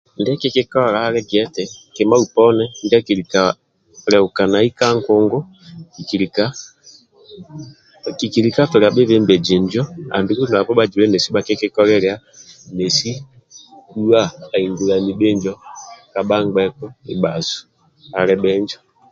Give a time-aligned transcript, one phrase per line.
[0.19, 1.55] Ndiakikikola andi giet
[1.95, 3.41] kima poni ndia kilika
[4.11, 5.39] lehokanai ka nkungu
[8.19, 9.55] kikilika tolia bhebembezi
[10.77, 12.15] bha zibe nesi bhakikikolia
[12.75, 13.09] nensi
[13.89, 14.21] kuwa
[14.55, 15.53] ahigulani bhinjo
[16.13, 17.57] kabha ghenku ndi bhasu
[18.17, 18.77] ali bhinjo